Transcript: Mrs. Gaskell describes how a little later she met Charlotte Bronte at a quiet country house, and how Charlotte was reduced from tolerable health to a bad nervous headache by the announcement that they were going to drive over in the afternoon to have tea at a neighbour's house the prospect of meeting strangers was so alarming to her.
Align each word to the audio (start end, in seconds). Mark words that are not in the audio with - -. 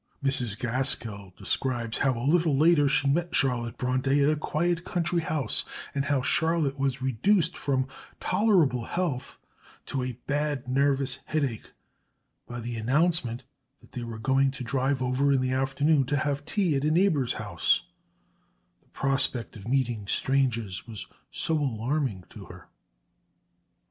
Mrs. 0.23 0.57
Gaskell 0.57 1.31
describes 1.37 1.99
how 1.99 2.17
a 2.17 2.25
little 2.25 2.57
later 2.57 2.89
she 2.89 3.07
met 3.07 3.35
Charlotte 3.35 3.77
Bronte 3.77 4.19
at 4.23 4.31
a 4.31 4.35
quiet 4.35 4.83
country 4.83 5.19
house, 5.21 5.63
and 5.93 6.05
how 6.05 6.23
Charlotte 6.23 6.79
was 6.79 7.03
reduced 7.03 7.55
from 7.55 7.87
tolerable 8.19 8.85
health 8.85 9.37
to 9.85 10.01
a 10.01 10.13
bad 10.25 10.67
nervous 10.67 11.19
headache 11.27 11.73
by 12.47 12.59
the 12.59 12.77
announcement 12.77 13.43
that 13.79 13.91
they 13.91 14.03
were 14.03 14.17
going 14.17 14.49
to 14.49 14.63
drive 14.63 15.03
over 15.03 15.31
in 15.33 15.39
the 15.39 15.51
afternoon 15.51 16.03
to 16.05 16.17
have 16.17 16.45
tea 16.45 16.75
at 16.75 16.83
a 16.83 16.89
neighbour's 16.89 17.33
house 17.33 17.83
the 18.81 18.87
prospect 18.89 19.55
of 19.55 19.67
meeting 19.67 20.07
strangers 20.07 20.87
was 20.87 21.05
so 21.29 21.55
alarming 21.55 22.23
to 22.31 22.45
her. 22.45 22.69